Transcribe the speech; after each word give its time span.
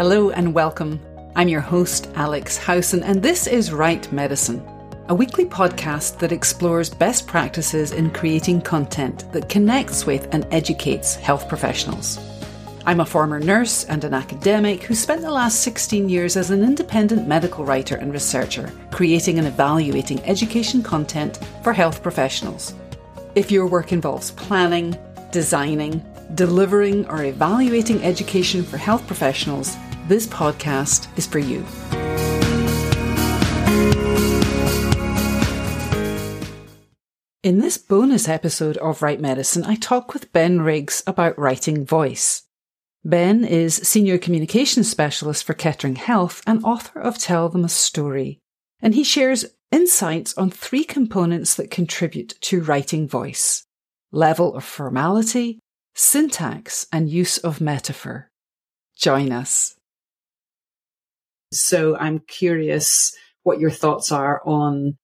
Hello 0.00 0.30
and 0.30 0.54
welcome. 0.54 0.98
I'm 1.36 1.48
your 1.48 1.60
host, 1.60 2.08
Alex 2.14 2.56
Howson, 2.56 3.02
and 3.02 3.22
this 3.22 3.46
is 3.46 3.70
Write 3.70 4.10
Medicine, 4.10 4.66
a 5.08 5.14
weekly 5.14 5.44
podcast 5.44 6.18
that 6.20 6.32
explores 6.32 6.88
best 6.88 7.26
practices 7.26 7.92
in 7.92 8.10
creating 8.10 8.62
content 8.62 9.30
that 9.34 9.50
connects 9.50 10.06
with 10.06 10.26
and 10.32 10.46
educates 10.52 11.16
health 11.16 11.50
professionals. 11.50 12.18
I'm 12.86 13.00
a 13.00 13.04
former 13.04 13.38
nurse 13.40 13.84
and 13.84 14.02
an 14.02 14.14
academic 14.14 14.84
who 14.84 14.94
spent 14.94 15.20
the 15.20 15.30
last 15.30 15.60
16 15.60 16.08
years 16.08 16.34
as 16.34 16.50
an 16.50 16.64
independent 16.64 17.28
medical 17.28 17.66
writer 17.66 17.96
and 17.96 18.10
researcher, 18.10 18.72
creating 18.90 19.36
and 19.36 19.46
evaluating 19.46 20.24
education 20.24 20.82
content 20.82 21.40
for 21.62 21.74
health 21.74 22.02
professionals. 22.02 22.72
If 23.34 23.50
your 23.50 23.66
work 23.66 23.92
involves 23.92 24.30
planning, 24.30 24.96
designing, 25.30 26.02
delivering, 26.36 27.06
or 27.10 27.24
evaluating 27.24 28.02
education 28.02 28.62
for 28.62 28.78
health 28.78 29.06
professionals, 29.06 29.76
this 30.10 30.26
podcast 30.26 31.06
is 31.16 31.24
for 31.24 31.38
you. 31.38 31.64
In 37.44 37.60
this 37.60 37.78
bonus 37.78 38.28
episode 38.28 38.76
of 38.78 39.02
Write 39.02 39.20
Medicine, 39.20 39.62
I 39.62 39.76
talk 39.76 40.12
with 40.12 40.32
Ben 40.32 40.62
Riggs 40.62 41.04
about 41.06 41.38
writing 41.38 41.86
voice. 41.86 42.42
Ben 43.04 43.44
is 43.44 43.76
Senior 43.76 44.18
Communications 44.18 44.90
Specialist 44.90 45.44
for 45.44 45.54
Kettering 45.54 45.94
Health 45.94 46.42
and 46.44 46.64
author 46.64 46.98
of 46.98 47.16
Tell 47.16 47.48
Them 47.48 47.64
a 47.64 47.68
Story. 47.68 48.40
And 48.82 48.96
he 48.96 49.04
shares 49.04 49.44
insights 49.70 50.36
on 50.36 50.50
three 50.50 50.82
components 50.82 51.54
that 51.54 51.70
contribute 51.70 52.34
to 52.40 52.62
writing 52.62 53.06
voice 53.06 53.64
level 54.10 54.56
of 54.56 54.64
formality, 54.64 55.60
syntax, 55.94 56.88
and 56.92 57.08
use 57.08 57.38
of 57.38 57.60
metaphor. 57.60 58.28
Join 58.96 59.30
us. 59.30 59.76
So 61.52 61.96
I'm 61.96 62.20
curious 62.20 63.14
what 63.42 63.60
your 63.60 63.70
thoughts 63.70 64.12
are 64.12 64.40
on 64.44 64.96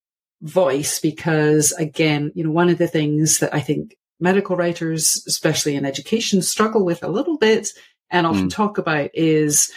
voice 0.43 1.01
because 1.01 1.73
again, 1.73 2.33
you 2.35 2.45
know, 2.45 2.51
one 2.51 2.69
of 2.69 2.79
the 2.79 2.87
things 2.87 3.39
that 3.39 3.55
I 3.55 3.61
think 3.61 3.97
medical 4.21 4.57
writers, 4.57 5.23
especially 5.27 5.75
in 5.75 5.85
education, 5.85 6.43
struggle 6.43 6.85
with 6.85 7.03
a 7.03 7.09
little 7.09 7.39
bit 7.39 7.69
and 8.11 8.27
often 8.27 8.49
mm. 8.49 8.53
talk 8.53 8.79
about 8.79 9.11
is 9.15 9.73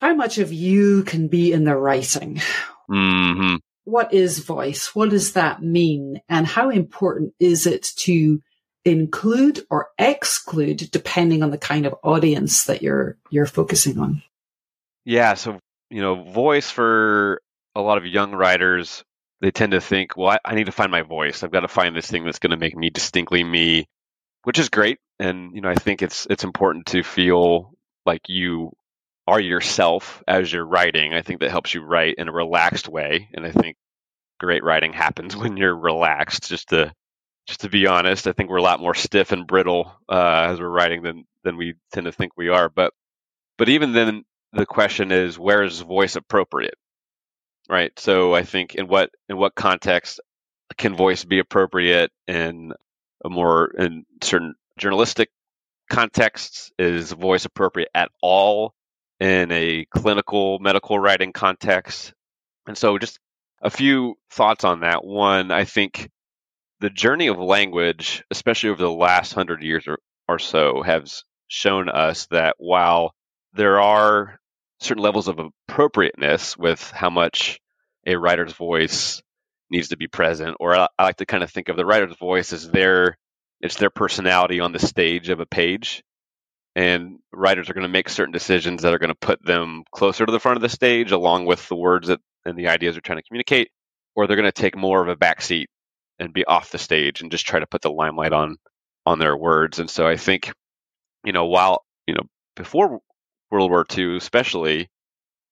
how 0.00 0.14
much 0.14 0.38
of 0.38 0.52
you 0.52 1.02
can 1.04 1.28
be 1.28 1.52
in 1.52 1.64
the 1.64 1.76
writing. 1.76 2.40
Mm-hmm. 2.90 3.56
What 3.84 4.12
is 4.12 4.40
voice? 4.40 4.94
What 4.94 5.10
does 5.10 5.34
that 5.34 5.62
mean? 5.62 6.20
And 6.28 6.46
how 6.46 6.70
important 6.70 7.34
is 7.38 7.66
it 7.66 7.86
to 7.98 8.40
include 8.84 9.64
or 9.70 9.88
exclude 9.98 10.88
depending 10.90 11.42
on 11.42 11.50
the 11.50 11.58
kind 11.58 11.86
of 11.86 11.94
audience 12.02 12.64
that 12.64 12.82
you're 12.82 13.16
you're 13.30 13.46
focusing 13.46 13.98
on? 13.98 14.22
Yeah, 15.04 15.34
so 15.34 15.58
you 15.90 16.00
know, 16.00 16.22
voice 16.24 16.70
for 16.70 17.40
a 17.74 17.80
lot 17.80 17.98
of 17.98 18.06
young 18.06 18.32
writers 18.32 19.04
they 19.40 19.50
tend 19.50 19.72
to 19.72 19.80
think, 19.80 20.16
well, 20.16 20.30
I, 20.30 20.38
I, 20.44 20.54
need 20.54 20.66
to 20.66 20.72
find 20.72 20.90
my 20.90 21.02
voice. 21.02 21.42
I've 21.42 21.50
got 21.50 21.60
to 21.60 21.68
find 21.68 21.94
this 21.94 22.10
thing 22.10 22.24
that's 22.24 22.38
going 22.38 22.52
to 22.52 22.56
make 22.56 22.76
me 22.76 22.90
distinctly 22.90 23.44
me, 23.44 23.86
which 24.44 24.58
is 24.58 24.68
great. 24.68 24.98
And 25.18 25.54
you 25.54 25.60
know, 25.60 25.68
I 25.68 25.74
think 25.74 26.02
it's 26.02 26.26
it's 26.28 26.44
important 26.44 26.86
to 26.86 27.02
feel 27.02 27.72
like 28.04 28.22
you 28.28 28.72
are 29.26 29.40
yourself 29.40 30.22
as 30.26 30.52
you're 30.52 30.64
writing. 30.64 31.12
I 31.12 31.22
think 31.22 31.40
that 31.40 31.50
helps 31.50 31.74
you 31.74 31.82
write 31.82 32.16
in 32.18 32.28
a 32.28 32.32
relaxed 32.32 32.88
way. 32.88 33.28
And 33.34 33.44
I 33.44 33.50
think 33.50 33.76
great 34.38 34.64
writing 34.64 34.92
happens 34.92 35.36
when 35.36 35.56
you're 35.56 35.76
relaxed. 35.76 36.48
Just 36.48 36.70
to 36.70 36.92
just 37.46 37.60
to 37.60 37.68
be 37.68 37.86
honest, 37.86 38.26
I 38.26 38.32
think 38.32 38.50
we're 38.50 38.56
a 38.56 38.62
lot 38.62 38.80
more 38.80 38.94
stiff 38.94 39.32
and 39.32 39.46
brittle 39.46 39.92
uh, 40.08 40.48
as 40.50 40.60
we're 40.60 40.68
writing 40.68 41.02
than 41.02 41.24
than 41.44 41.56
we 41.56 41.74
tend 41.92 42.06
to 42.06 42.12
think 42.12 42.32
we 42.36 42.48
are. 42.48 42.68
But 42.68 42.92
but 43.58 43.68
even 43.68 43.92
then, 43.92 44.24
the 44.56 44.66
question 44.66 45.12
is, 45.12 45.38
where 45.38 45.64
is 45.64 45.80
voice 45.80 46.16
appropriate? 46.16 46.74
right? 47.70 47.92
So 47.98 48.34
I 48.34 48.44
think 48.44 48.74
in 48.74 48.88
what 48.88 49.10
in 49.28 49.38
what 49.38 49.56
context 49.56 50.20
can 50.78 50.96
voice 50.96 51.24
be 51.24 51.40
appropriate 51.40 52.12
in 52.28 52.72
a 53.24 53.30
more 53.30 53.72
in 53.78 54.04
certain 54.22 54.54
journalistic 54.78 55.30
contexts? 55.90 56.72
Is 56.78 57.12
voice 57.12 57.44
appropriate 57.44 57.90
at 57.94 58.10
all 58.22 58.74
in 59.20 59.52
a 59.52 59.86
clinical 59.90 60.58
medical 60.60 60.98
writing 60.98 61.32
context? 61.32 62.14
And 62.66 62.78
so 62.78 62.98
just 62.98 63.18
a 63.62 63.70
few 63.70 64.16
thoughts 64.30 64.64
on 64.64 64.80
that. 64.80 65.04
One, 65.04 65.50
I 65.50 65.64
think 65.64 66.10
the 66.80 66.90
journey 66.90 67.28
of 67.28 67.38
language, 67.38 68.24
especially 68.30 68.70
over 68.70 68.82
the 68.82 68.90
last 68.90 69.32
hundred 69.34 69.62
years 69.62 69.86
or, 69.88 69.98
or 70.28 70.38
so, 70.38 70.82
has 70.82 71.24
shown 71.48 71.88
us 71.88 72.26
that 72.28 72.56
while 72.58 73.14
there 73.54 73.80
are 73.80 74.38
certain 74.80 75.02
levels 75.02 75.28
of 75.28 75.38
appropriateness 75.38 76.56
with 76.56 76.90
how 76.90 77.10
much 77.10 77.60
a 78.06 78.16
writer's 78.16 78.52
voice 78.52 79.22
needs 79.70 79.88
to 79.88 79.96
be 79.96 80.06
present. 80.06 80.56
Or 80.60 80.76
I, 80.76 80.88
I 80.98 81.04
like 81.04 81.16
to 81.16 81.26
kind 81.26 81.42
of 81.42 81.50
think 81.50 81.68
of 81.68 81.76
the 81.76 81.86
writer's 81.86 82.16
voice 82.16 82.52
as 82.52 82.70
their 82.70 83.16
it's 83.60 83.76
their 83.76 83.90
personality 83.90 84.60
on 84.60 84.72
the 84.72 84.78
stage 84.78 85.28
of 85.28 85.40
a 85.40 85.46
page. 85.46 86.02
And 86.74 87.20
writers 87.32 87.70
are 87.70 87.74
going 87.74 87.82
to 87.82 87.88
make 87.88 88.10
certain 88.10 88.32
decisions 88.32 88.82
that 88.82 88.92
are 88.92 88.98
going 88.98 89.08
to 89.08 89.14
put 89.14 89.42
them 89.42 89.84
closer 89.90 90.26
to 90.26 90.32
the 90.32 90.38
front 90.38 90.56
of 90.56 90.62
the 90.62 90.68
stage, 90.68 91.10
along 91.10 91.46
with 91.46 91.66
the 91.68 91.76
words 91.76 92.08
that 92.08 92.20
and 92.44 92.56
the 92.56 92.68
ideas 92.68 92.94
they're 92.94 93.00
trying 93.00 93.18
to 93.18 93.24
communicate, 93.26 93.70
or 94.14 94.26
they're 94.26 94.36
going 94.36 94.44
to 94.44 94.52
take 94.52 94.76
more 94.76 95.02
of 95.02 95.08
a 95.08 95.16
back 95.16 95.40
seat 95.40 95.68
and 96.18 96.34
be 96.34 96.44
off 96.44 96.70
the 96.70 96.78
stage 96.78 97.22
and 97.22 97.30
just 97.30 97.46
try 97.46 97.58
to 97.58 97.66
put 97.66 97.80
the 97.80 97.90
limelight 97.90 98.32
on 98.32 98.56
on 99.06 99.18
their 99.18 99.36
words. 99.36 99.78
And 99.78 99.88
so 99.88 100.06
I 100.06 100.16
think, 100.16 100.52
you 101.24 101.32
know, 101.32 101.46
while 101.46 101.82
you 102.06 102.14
know 102.14 102.24
before 102.56 103.00
World 103.50 103.70
War 103.70 103.84
II, 103.96 104.16
especially, 104.16 104.88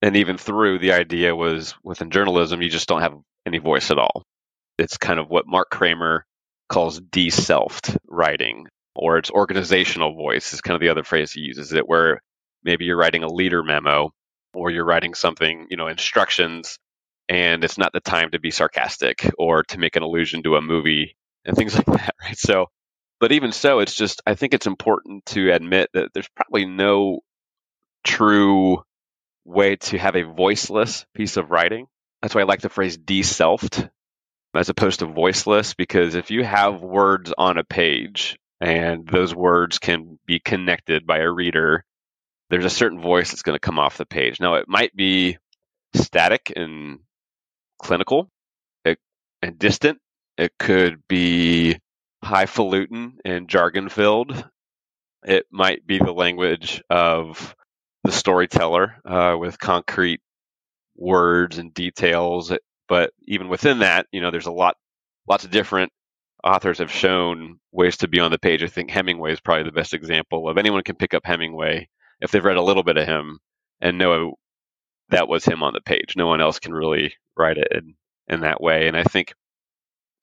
and 0.02 0.16
even 0.16 0.36
through 0.36 0.78
the 0.78 0.92
idea 0.92 1.34
was 1.34 1.74
within 1.82 2.10
journalism, 2.10 2.62
you 2.62 2.70
just 2.70 2.88
don't 2.88 3.02
have 3.02 3.18
any 3.46 3.58
voice 3.58 3.90
at 3.90 3.98
all. 3.98 4.24
It's 4.78 4.96
kind 4.96 5.20
of 5.20 5.28
what 5.28 5.46
Mark 5.46 5.70
Kramer 5.70 6.24
calls 6.68 7.00
de-selfed 7.00 7.96
writing, 8.08 8.66
or 8.94 9.18
it's 9.18 9.30
organizational 9.30 10.14
voice 10.14 10.52
is 10.52 10.60
kind 10.60 10.74
of 10.74 10.80
the 10.80 10.88
other 10.88 11.04
phrase 11.04 11.32
he 11.32 11.40
uses 11.40 11.72
it, 11.72 11.88
where 11.88 12.20
maybe 12.62 12.84
you're 12.84 12.96
writing 12.96 13.22
a 13.22 13.32
leader 13.32 13.62
memo 13.62 14.10
or 14.54 14.70
you're 14.70 14.84
writing 14.84 15.14
something, 15.14 15.66
you 15.70 15.76
know, 15.76 15.88
instructions, 15.88 16.78
and 17.28 17.64
it's 17.64 17.78
not 17.78 17.92
the 17.92 18.00
time 18.00 18.30
to 18.30 18.38
be 18.38 18.50
sarcastic 18.50 19.30
or 19.38 19.62
to 19.64 19.78
make 19.78 19.96
an 19.96 20.02
allusion 20.02 20.42
to 20.42 20.56
a 20.56 20.62
movie 20.62 21.16
and 21.44 21.56
things 21.56 21.74
like 21.76 21.86
that, 21.86 22.14
right? 22.22 22.38
So, 22.38 22.66
but 23.20 23.32
even 23.32 23.52
so, 23.52 23.78
it's 23.78 23.94
just, 23.94 24.22
I 24.26 24.34
think 24.34 24.54
it's 24.54 24.66
important 24.66 25.24
to 25.26 25.50
admit 25.52 25.90
that 25.94 26.10
there's 26.12 26.28
probably 26.36 26.66
no 26.66 27.20
true 28.04 28.84
way 29.44 29.76
to 29.76 29.98
have 29.98 30.16
a 30.16 30.22
voiceless 30.22 31.06
piece 31.14 31.36
of 31.36 31.50
writing. 31.50 31.86
That's 32.22 32.34
why 32.34 32.42
I 32.42 32.44
like 32.44 32.60
the 32.60 32.68
phrase 32.68 32.96
de-selfed 32.96 33.88
as 34.54 34.68
opposed 34.68 35.00
to 35.00 35.06
voiceless, 35.06 35.74
because 35.74 36.14
if 36.14 36.30
you 36.30 36.44
have 36.44 36.80
words 36.80 37.32
on 37.36 37.58
a 37.58 37.64
page 37.64 38.38
and 38.60 39.06
those 39.06 39.34
words 39.34 39.78
can 39.78 40.18
be 40.26 40.38
connected 40.38 41.06
by 41.06 41.18
a 41.18 41.30
reader, 41.30 41.84
there's 42.50 42.64
a 42.64 42.70
certain 42.70 43.00
voice 43.00 43.30
that's 43.30 43.42
going 43.42 43.56
to 43.56 43.60
come 43.60 43.78
off 43.78 43.98
the 43.98 44.06
page. 44.06 44.38
Now, 44.38 44.54
it 44.54 44.68
might 44.68 44.94
be 44.94 45.38
static 45.94 46.52
and 46.54 47.00
clinical 47.82 48.30
it, 48.84 48.98
and 49.42 49.58
distant. 49.58 49.98
It 50.38 50.52
could 50.58 51.02
be 51.08 51.78
highfalutin 52.22 53.18
and 53.24 53.48
jargon 53.48 53.88
filled. 53.88 54.44
It 55.24 55.46
might 55.50 55.86
be 55.86 55.98
the 55.98 56.12
language 56.12 56.82
of 56.88 57.54
the 58.04 58.12
storyteller 58.12 58.96
uh, 59.04 59.36
with 59.38 59.58
concrete 59.58 60.20
words 60.96 61.58
and 61.58 61.74
details. 61.74 62.52
But 62.88 63.12
even 63.22 63.48
within 63.48 63.80
that, 63.80 64.06
you 64.12 64.20
know, 64.20 64.30
there's 64.30 64.46
a 64.46 64.52
lot, 64.52 64.76
lots 65.28 65.44
of 65.44 65.50
different 65.50 65.90
authors 66.44 66.78
have 66.78 66.92
shown 66.92 67.58
ways 67.72 67.96
to 67.98 68.08
be 68.08 68.20
on 68.20 68.30
the 68.30 68.38
page. 68.38 68.62
I 68.62 68.66
think 68.66 68.90
Hemingway 68.90 69.32
is 69.32 69.40
probably 69.40 69.64
the 69.64 69.72
best 69.72 69.94
example 69.94 70.48
of 70.48 70.58
anyone 70.58 70.82
can 70.82 70.96
pick 70.96 71.14
up 71.14 71.24
Hemingway 71.24 71.88
if 72.20 72.30
they've 72.30 72.44
read 72.44 72.58
a 72.58 72.62
little 72.62 72.82
bit 72.82 72.98
of 72.98 73.06
him 73.06 73.40
and 73.80 73.98
know 73.98 74.34
that 75.08 75.28
was 75.28 75.44
him 75.44 75.62
on 75.62 75.72
the 75.72 75.80
page. 75.80 76.14
No 76.16 76.26
one 76.26 76.40
else 76.40 76.58
can 76.58 76.74
really 76.74 77.14
write 77.36 77.56
it 77.56 77.68
in, 77.70 77.94
in 78.28 78.40
that 78.40 78.60
way. 78.60 78.86
And 78.86 78.96
I 78.96 79.04
think 79.04 79.34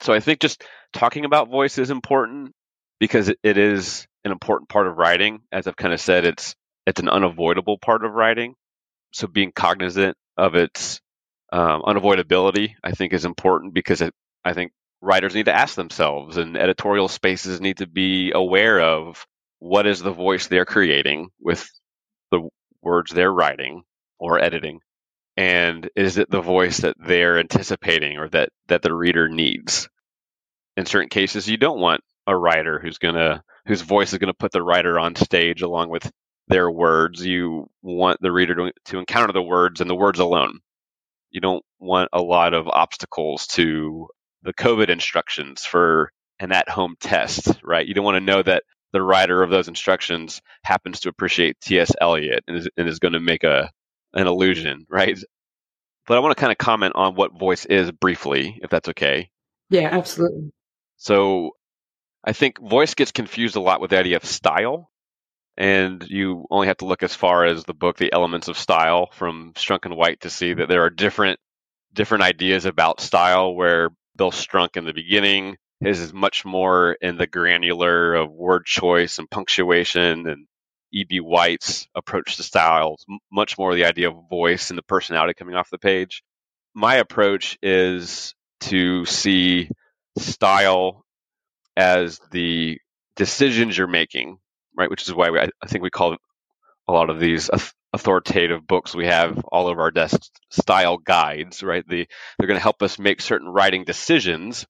so. 0.01 0.13
I 0.13 0.19
think 0.19 0.39
just 0.39 0.63
talking 0.93 1.25
about 1.25 1.49
voice 1.49 1.77
is 1.77 1.89
important 1.89 2.53
because 2.99 3.29
it 3.29 3.57
is 3.57 4.07
an 4.23 4.31
important 4.31 4.69
part 4.69 4.87
of 4.87 4.97
writing. 4.97 5.41
As 5.51 5.67
I've 5.67 5.75
kind 5.75 5.93
of 5.93 5.99
said, 5.99 6.25
it's 6.25 6.55
it's 6.91 6.99
an 6.99 7.09
unavoidable 7.09 7.77
part 7.77 8.03
of 8.03 8.11
writing. 8.11 8.53
So 9.13 9.25
being 9.25 9.53
cognizant 9.53 10.17
of 10.37 10.55
its 10.55 10.99
um, 11.53 11.83
unavoidability, 11.83 12.75
I 12.83 12.91
think, 12.91 13.13
is 13.13 13.23
important 13.23 13.73
because 13.73 14.01
it, 14.01 14.13
I 14.43 14.51
think 14.53 14.73
writers 15.01 15.33
need 15.33 15.45
to 15.45 15.55
ask 15.55 15.75
themselves, 15.75 16.35
and 16.35 16.57
editorial 16.57 17.07
spaces 17.07 17.61
need 17.61 17.77
to 17.77 17.87
be 17.87 18.33
aware 18.33 18.81
of 18.81 19.25
what 19.59 19.87
is 19.87 20.01
the 20.01 20.11
voice 20.11 20.47
they're 20.47 20.65
creating 20.65 21.29
with 21.39 21.65
the 22.29 22.49
words 22.81 23.11
they're 23.11 23.31
writing 23.31 23.83
or 24.19 24.37
editing, 24.37 24.81
and 25.37 25.89
is 25.95 26.17
it 26.17 26.29
the 26.29 26.41
voice 26.41 26.79
that 26.79 26.97
they're 26.99 27.39
anticipating 27.39 28.17
or 28.17 28.27
that 28.29 28.49
that 28.67 28.81
the 28.81 28.93
reader 28.93 29.29
needs. 29.29 29.87
In 30.75 30.85
certain 30.85 31.09
cases, 31.09 31.47
you 31.47 31.57
don't 31.57 31.79
want 31.79 32.01
a 32.27 32.35
writer 32.35 32.79
who's 32.79 32.97
gonna 32.97 33.43
whose 33.65 33.81
voice 33.81 34.11
is 34.11 34.19
going 34.19 34.27
to 34.33 34.37
put 34.37 34.51
the 34.51 34.63
writer 34.63 34.99
on 34.99 35.15
stage 35.15 35.61
along 35.61 35.89
with 35.89 36.11
their 36.47 36.69
words. 36.69 37.25
You 37.25 37.69
want 37.81 38.21
the 38.21 38.31
reader 38.31 38.55
to, 38.55 38.73
to 38.85 38.99
encounter 38.99 39.33
the 39.33 39.41
words 39.41 39.81
and 39.81 39.89
the 39.89 39.95
words 39.95 40.19
alone. 40.19 40.59
You 41.29 41.41
don't 41.41 41.63
want 41.79 42.09
a 42.13 42.21
lot 42.21 42.53
of 42.53 42.67
obstacles 42.67 43.47
to 43.47 44.07
the 44.43 44.53
COVID 44.53 44.89
instructions 44.89 45.65
for 45.65 46.11
an 46.39 46.51
at 46.51 46.67
home 46.69 46.95
test, 46.99 47.59
right? 47.63 47.87
You 47.87 47.93
don't 47.93 48.05
want 48.05 48.15
to 48.15 48.21
know 48.21 48.41
that 48.41 48.63
the 48.91 49.01
writer 49.01 49.41
of 49.41 49.49
those 49.49 49.67
instructions 49.67 50.41
happens 50.63 51.01
to 51.01 51.09
appreciate 51.09 51.61
T.S. 51.61 51.93
Eliot 52.01 52.43
and 52.47 52.57
is, 52.57 52.69
and 52.75 52.87
is 52.87 52.99
going 52.99 53.13
to 53.13 53.19
make 53.19 53.43
a 53.43 53.71
an 54.13 54.27
illusion, 54.27 54.85
right? 54.89 55.17
But 56.05 56.17
I 56.17 56.19
want 56.19 56.35
to 56.35 56.39
kind 56.39 56.51
of 56.51 56.57
comment 56.57 56.93
on 56.95 57.15
what 57.15 57.37
voice 57.37 57.65
is 57.65 57.91
briefly, 57.91 58.59
if 58.61 58.69
that's 58.69 58.89
okay. 58.89 59.29
Yeah, 59.69 59.87
absolutely. 59.91 60.51
So 60.97 61.51
I 62.23 62.33
think 62.33 62.59
voice 62.59 62.93
gets 62.93 63.11
confused 63.11 63.55
a 63.55 63.61
lot 63.61 63.79
with 63.79 63.91
the 63.91 63.97
idea 63.97 64.17
of 64.17 64.25
style. 64.25 64.90
And 65.57 66.03
you 66.09 66.45
only 66.49 66.67
have 66.67 66.77
to 66.77 66.85
look 66.85 67.03
as 67.03 67.13
far 67.13 67.45
as 67.45 67.63
the 67.63 67.73
book, 67.73 67.97
The 67.97 68.13
Elements 68.13 68.47
of 68.47 68.57
Style 68.57 69.09
from 69.13 69.53
Strunk 69.55 69.85
and 69.85 69.95
White 69.95 70.21
to 70.21 70.29
see 70.29 70.53
that 70.53 70.69
there 70.69 70.83
are 70.83 70.89
different 70.89 71.39
different 71.93 72.23
ideas 72.23 72.65
about 72.65 73.01
style 73.01 73.53
where 73.53 73.89
Bill 74.15 74.31
Strunk 74.31 74.77
in 74.77 74.85
the 74.85 74.93
beginning 74.93 75.57
his 75.81 75.99
is 75.99 76.13
much 76.13 76.45
more 76.45 76.93
in 77.01 77.17
the 77.17 77.25
granular 77.25 78.13
of 78.13 78.31
word 78.31 78.65
choice 78.65 79.17
and 79.17 79.29
punctuation 79.29 80.27
and 80.27 80.45
E.B. 80.93 81.19
White's 81.21 81.87
approach 81.95 82.37
to 82.37 82.43
styles, 82.43 83.03
much 83.31 83.57
more 83.57 83.73
the 83.73 83.85
idea 83.85 84.09
of 84.09 84.29
voice 84.29 84.69
and 84.69 84.77
the 84.77 84.83
personality 84.83 85.33
coming 85.33 85.55
off 85.55 85.71
the 85.71 85.79
page. 85.79 86.21
My 86.75 86.95
approach 86.95 87.57
is 87.63 88.35
to 88.61 89.05
see 89.05 89.69
style 90.19 91.03
as 91.75 92.19
the 92.31 92.77
decisions 93.15 93.75
you're 93.75 93.87
making, 93.87 94.37
right? 94.81 94.91
Which 94.91 95.07
is 95.07 95.13
why 95.13 95.29
we, 95.31 95.39
I 95.39 95.67
think 95.67 95.83
we 95.83 95.91
call 95.91 96.17
a 96.87 96.93
lot 96.93 97.09
of 97.11 97.19
these 97.19 97.49
authoritative 97.93 98.67
books 98.67 98.95
we 98.95 99.07
have 99.07 99.39
all 99.51 99.67
over 99.67 99.81
our 99.81 99.91
desk 99.91 100.21
style 100.49 100.97
guides, 100.97 101.63
right? 101.63 101.87
The, 101.87 102.07
they're 102.39 102.47
going 102.47 102.59
to 102.59 102.63
help 102.63 102.83
us 102.83 102.99
make 102.99 103.21
certain 103.21 103.49
writing 103.49 103.85
decisions 103.85 104.65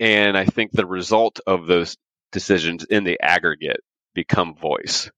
and 0.00 0.36
I 0.36 0.44
think 0.44 0.72
the 0.72 0.86
result 0.86 1.40
of 1.46 1.66
those 1.66 1.96
decisions 2.32 2.84
in 2.84 3.04
the 3.04 3.18
aggregate 3.22 3.80
become 4.14 4.54
voice. 4.54 5.10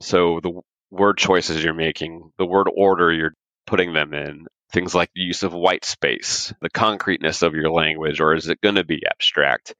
So 0.00 0.40
the 0.42 0.60
word 0.90 1.18
choices 1.18 1.64
you're 1.64 1.74
making, 1.74 2.30
the 2.38 2.46
word 2.46 2.68
order 2.74 3.12
you're 3.12 3.34
putting 3.66 3.92
them 3.92 4.14
in, 4.14 4.46
things 4.72 4.94
like 4.94 5.10
the 5.14 5.22
use 5.22 5.42
of 5.42 5.52
white 5.52 5.84
space, 5.84 6.52
the 6.60 6.70
concreteness 6.70 7.42
of 7.42 7.54
your 7.54 7.70
language, 7.70 8.20
or 8.20 8.34
is 8.34 8.48
it 8.48 8.60
going 8.60 8.76
to 8.76 8.84
be 8.84 9.02
abstract? 9.10 9.74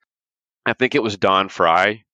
I 0.66 0.72
think 0.72 0.94
it 0.94 1.02
was 1.02 1.16
Don 1.16 1.48
Fry, 1.48 2.04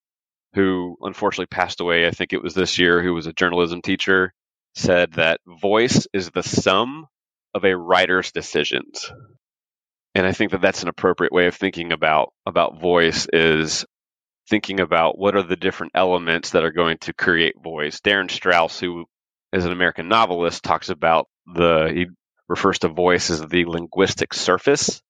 who 0.55 0.97
unfortunately 1.03 1.47
passed 1.47 1.81
away, 1.81 2.07
I 2.07 2.11
think 2.11 2.33
it 2.33 2.43
was 2.43 2.55
this 2.55 2.79
year, 2.79 3.03
who 3.03 3.15
was 3.15 3.27
a 3.27 3.33
journalism 3.33 3.83
teacher, 3.83 4.33
said 4.75 5.13
that 5.15 5.41
voice 5.47 6.07
is 6.13 6.31
the 6.31 6.43
sum 6.43 7.07
of 7.55 7.65
a 7.65 7.77
writer's 7.77 8.33
decisions 8.33 9.11
and 10.15 10.27
I 10.27 10.33
think 10.33 10.53
that 10.53 10.61
that's 10.61 10.83
an 10.83 10.89
appropriate 10.89 11.33
way 11.33 11.47
of 11.47 11.55
thinking 11.55 11.93
about 11.93 12.33
about 12.47 12.81
voice 12.81 13.27
is 13.33 13.85
thinking 14.49 14.81
about 14.81 15.19
what 15.19 15.37
are 15.37 15.43
the 15.43 15.57
different 15.57 15.93
elements 15.95 16.51
that 16.51 16.65
are 16.65 16.73
going 16.73 16.99
to 16.99 17.13
create 17.13 17.55
voice. 17.63 18.01
Darin 18.01 18.29
Strauss, 18.29 18.81
who 18.81 19.07
is 19.53 19.65
an 19.65 19.73
American 19.73 20.09
novelist, 20.09 20.65
talks 20.65 20.89
about 20.89 21.29
the 21.47 21.91
he 21.95 22.07
refers 22.49 22.81
to 22.81 22.89
voice 22.89 23.31
as 23.31 23.41
the 23.41 23.65
linguistic 23.65 24.35
surface 24.35 25.01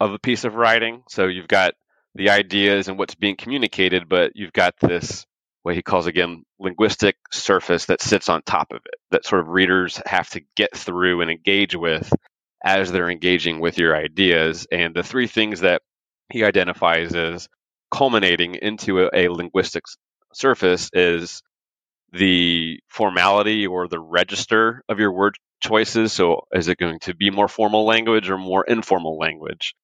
of 0.00 0.12
a 0.12 0.18
piece 0.18 0.44
of 0.44 0.54
writing. 0.54 1.02
So 1.08 1.26
you've 1.26 1.48
got 1.48 1.74
the 2.16 2.30
ideas 2.30 2.88
and 2.88 2.98
what's 2.98 3.14
being 3.14 3.36
communicated, 3.36 4.08
but 4.08 4.32
you've 4.34 4.52
got 4.52 4.74
this 4.80 5.26
what 5.62 5.74
he 5.74 5.82
calls 5.82 6.06
again 6.06 6.44
linguistic 6.60 7.16
surface 7.32 7.86
that 7.86 8.00
sits 8.00 8.28
on 8.28 8.40
top 8.42 8.68
of 8.70 8.76
it 8.86 8.94
that 9.10 9.26
sort 9.26 9.40
of 9.40 9.48
readers 9.48 10.00
have 10.06 10.30
to 10.30 10.40
get 10.54 10.76
through 10.76 11.20
and 11.22 11.30
engage 11.30 11.74
with 11.74 12.12
as 12.64 12.92
they're 12.92 13.10
engaging 13.10 13.58
with 13.58 13.76
your 13.76 13.96
ideas. 13.96 14.66
And 14.70 14.94
the 14.94 15.02
three 15.02 15.26
things 15.26 15.60
that 15.60 15.82
he 16.32 16.44
identifies 16.44 17.14
as 17.14 17.48
culminating 17.90 18.54
into 18.54 19.04
a, 19.04 19.10
a 19.12 19.28
linguistic 19.28 19.84
surface 20.32 20.88
is 20.92 21.42
the 22.12 22.78
formality 22.88 23.66
or 23.66 23.88
the 23.88 24.00
register 24.00 24.82
of 24.88 25.00
your 25.00 25.12
word 25.12 25.36
choices. 25.60 26.12
So, 26.12 26.42
is 26.52 26.68
it 26.68 26.78
going 26.78 27.00
to 27.00 27.14
be 27.14 27.30
more 27.30 27.48
formal 27.48 27.84
language 27.84 28.30
or 28.30 28.38
more 28.38 28.64
informal 28.64 29.18
language? 29.18 29.74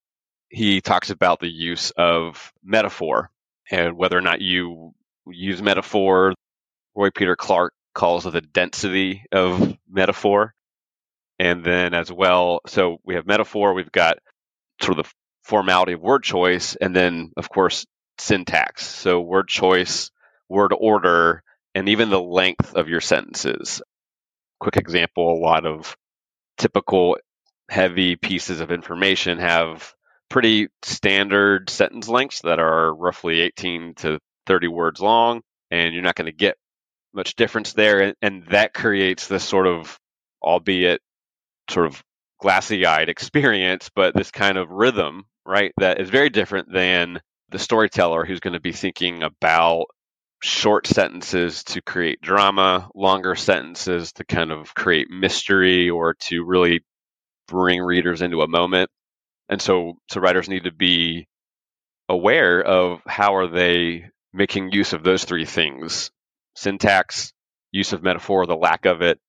He 0.52 0.82
talks 0.82 1.08
about 1.08 1.40
the 1.40 1.48
use 1.48 1.92
of 1.92 2.52
metaphor 2.62 3.30
and 3.70 3.96
whether 3.96 4.18
or 4.18 4.20
not 4.20 4.42
you 4.42 4.92
use 5.26 5.62
metaphor. 5.62 6.34
Roy 6.94 7.08
Peter 7.10 7.36
Clark 7.36 7.72
calls 7.94 8.26
it 8.26 8.34
the 8.34 8.42
density 8.42 9.24
of 9.32 9.74
metaphor. 9.88 10.52
And 11.38 11.64
then 11.64 11.94
as 11.94 12.12
well, 12.12 12.60
so 12.66 12.98
we 13.02 13.14
have 13.14 13.26
metaphor, 13.26 13.72
we've 13.72 13.90
got 13.90 14.18
sort 14.82 14.98
of 14.98 15.06
the 15.06 15.12
formality 15.42 15.94
of 15.94 16.02
word 16.02 16.22
choice, 16.22 16.76
and 16.76 16.94
then 16.94 17.32
of 17.38 17.48
course 17.48 17.86
syntax. 18.18 18.86
So 18.86 19.22
word 19.22 19.48
choice, 19.48 20.10
word 20.50 20.74
order, 20.78 21.42
and 21.74 21.88
even 21.88 22.10
the 22.10 22.20
length 22.20 22.74
of 22.74 22.90
your 22.90 23.00
sentences. 23.00 23.80
Quick 24.60 24.76
example, 24.76 25.32
a 25.32 25.40
lot 25.42 25.64
of 25.64 25.96
typical 26.58 27.16
heavy 27.70 28.16
pieces 28.16 28.60
of 28.60 28.70
information 28.70 29.38
have 29.38 29.94
pretty 30.32 30.68
standard 30.82 31.68
sentence 31.68 32.08
lengths 32.08 32.40
that 32.40 32.58
are 32.58 32.94
roughly 32.94 33.42
18 33.42 33.94
to 33.94 34.18
30 34.46 34.68
words 34.68 34.98
long, 34.98 35.42
and 35.70 35.92
you're 35.92 36.02
not 36.02 36.14
going 36.14 36.26
to 36.26 36.32
get 36.32 36.56
much 37.12 37.36
difference 37.36 37.74
there. 37.74 38.00
And, 38.00 38.16
and 38.22 38.46
that 38.46 38.72
creates 38.72 39.26
this 39.26 39.44
sort 39.44 39.66
of, 39.66 39.98
albeit 40.42 41.02
sort 41.68 41.84
of 41.84 42.02
glassy 42.40 42.86
eyed 42.86 43.10
experience, 43.10 43.90
but 43.94 44.14
this 44.14 44.30
kind 44.30 44.56
of 44.56 44.70
rhythm, 44.70 45.26
right, 45.44 45.72
that 45.76 46.00
is 46.00 46.08
very 46.08 46.30
different 46.30 46.72
than 46.72 47.20
the 47.50 47.58
storyteller 47.58 48.24
who's 48.24 48.40
going 48.40 48.54
to 48.54 48.60
be 48.60 48.72
thinking 48.72 49.22
about 49.22 49.84
short 50.42 50.86
sentences 50.86 51.62
to 51.64 51.82
create 51.82 52.22
drama, 52.22 52.88
longer 52.94 53.34
sentences 53.34 54.12
to 54.14 54.24
kind 54.24 54.50
of 54.50 54.74
create 54.74 55.10
mystery 55.10 55.90
or 55.90 56.14
to 56.14 56.42
really 56.42 56.80
bring 57.48 57.82
readers 57.82 58.22
into 58.22 58.40
a 58.40 58.48
moment. 58.48 58.88
And 59.52 59.60
so 59.60 59.98
so 60.10 60.18
writers 60.18 60.48
need 60.48 60.64
to 60.64 60.72
be 60.72 61.28
aware 62.08 62.62
of 62.64 63.02
how 63.06 63.34
are 63.36 63.48
they 63.48 64.06
making 64.32 64.72
use 64.72 64.94
of 64.94 65.04
those 65.04 65.26
three 65.26 65.44
things 65.44 66.10
syntax, 66.56 67.34
use 67.70 67.92
of 67.92 68.02
metaphor, 68.02 68.46
the 68.46 68.56
lack 68.56 68.86
of 68.86 69.02
it, 69.02 69.20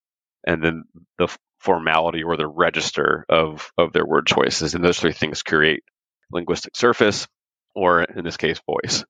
and 0.48 0.64
then 0.64 0.86
the 1.18 1.28
formality 1.60 2.24
or 2.24 2.38
the 2.38 2.48
register 2.48 3.26
of 3.28 3.74
of 3.78 3.92
their 3.92 4.06
word 4.06 4.26
choices. 4.26 4.76
And 4.76 4.82
those 4.82 4.98
three 4.98 5.12
things 5.12 5.44
create 5.44 5.84
linguistic 6.32 6.78
surface 6.78 7.28
or 7.76 8.04
in 8.04 8.24
this 8.24 8.38
case 8.38 8.62
voice. 8.66 9.04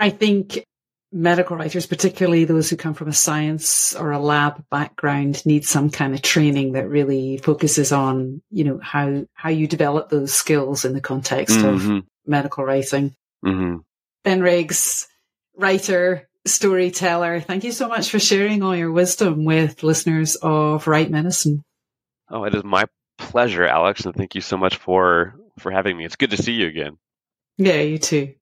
I 0.00 0.10
think 0.10 0.64
medical 1.16 1.56
writers 1.56 1.86
particularly 1.86 2.44
those 2.44 2.68
who 2.68 2.76
come 2.76 2.92
from 2.92 3.06
a 3.06 3.12
science 3.12 3.94
or 3.94 4.10
a 4.10 4.18
lab 4.18 4.64
background 4.68 5.46
need 5.46 5.64
some 5.64 5.88
kind 5.88 6.12
of 6.12 6.20
training 6.20 6.72
that 6.72 6.88
really 6.88 7.38
focuses 7.38 7.92
on 7.92 8.42
you 8.50 8.64
know 8.64 8.80
how 8.82 9.24
how 9.32 9.48
you 9.48 9.68
develop 9.68 10.08
those 10.08 10.34
skills 10.34 10.84
in 10.84 10.92
the 10.92 11.00
context 11.00 11.56
mm-hmm. 11.56 11.98
of 11.98 12.04
medical 12.26 12.64
writing 12.64 13.14
mm-hmm. 13.44 13.76
ben 14.24 14.40
riggs 14.40 15.06
writer 15.56 16.28
storyteller. 16.46 17.40
Thank 17.40 17.64
you 17.64 17.72
so 17.72 17.88
much 17.88 18.10
for 18.10 18.18
sharing 18.18 18.62
all 18.62 18.76
your 18.76 18.92
wisdom 18.92 19.44
with 19.44 19.82
listeners 19.82 20.36
of 20.36 20.86
Write 20.86 21.10
Medicine. 21.10 21.62
Oh, 22.30 22.44
it 22.44 22.54
is 22.54 22.64
my 22.64 22.84
pleasure, 23.18 23.66
Alex, 23.66 24.04
and 24.04 24.14
thank 24.14 24.34
you 24.34 24.40
so 24.40 24.56
much 24.56 24.76
for 24.76 25.34
for 25.58 25.70
having 25.70 25.96
me. 25.96 26.04
It's 26.04 26.16
good 26.16 26.30
to 26.30 26.42
see 26.42 26.52
you 26.52 26.66
again. 26.66 26.98
Yeah, 27.56 27.80
you 27.80 27.98
too. 27.98 28.34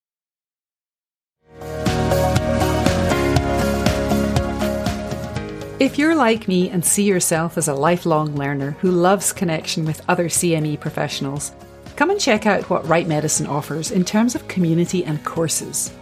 If 5.82 5.98
you're 5.98 6.14
like 6.14 6.46
me 6.46 6.70
and 6.70 6.84
see 6.84 7.02
yourself 7.02 7.58
as 7.58 7.66
a 7.66 7.74
lifelong 7.74 8.36
learner 8.36 8.76
who 8.78 8.92
loves 8.92 9.32
connection 9.32 9.84
with 9.84 10.00
other 10.08 10.28
CME 10.28 10.78
professionals, 10.78 11.50
come 11.96 12.08
and 12.08 12.20
check 12.20 12.46
out 12.46 12.70
what 12.70 12.86
Write 12.86 13.08
Medicine 13.08 13.48
offers 13.48 13.90
in 13.90 14.04
terms 14.04 14.36
of 14.36 14.46
community 14.46 15.04
and 15.04 15.24
courses. 15.24 15.92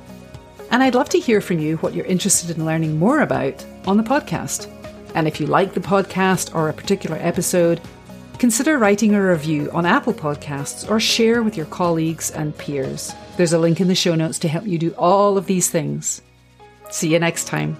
And 0.71 0.83
I'd 0.83 0.95
love 0.95 1.09
to 1.09 1.19
hear 1.19 1.41
from 1.41 1.61
you 1.61 1.79
what 1.79 1.95
you're 1.95 2.05
interested 2.05 2.55
in 2.55 2.67
learning 2.67 2.99
more 2.99 3.23
about 3.23 3.65
on 3.87 3.97
the 3.97 4.03
podcast. 4.03 4.71
And 5.15 5.27
if 5.27 5.41
you 5.41 5.47
like 5.47 5.73
the 5.73 5.81
podcast 5.81 6.55
or 6.55 6.69
a 6.69 6.75
particular 6.75 7.17
episode, 7.19 7.81
consider 8.39 8.77
writing 8.77 9.15
a 9.15 9.27
review 9.27 9.71
on 9.73 9.87
Apple 9.87 10.13
Podcasts 10.13 10.91
or 10.91 11.01
share 11.01 11.43
with 11.43 11.57
your 11.57 11.65
colleagues 11.65 12.31
and 12.33 12.55
peers. 12.59 13.15
There's 13.39 13.55
a 13.55 13.59
link 13.59 13.81
in 13.81 13.89
the 13.89 13.95
show 13.95 14.15
notes 14.15 14.39
to 14.41 14.49
help 14.49 14.67
you 14.67 14.77
do 14.77 14.91
all 14.99 15.39
of 15.39 15.47
these 15.47 15.71
things. 15.71 16.21
See 16.91 17.11
you 17.11 17.19
next 17.19 17.47
time. 17.47 17.79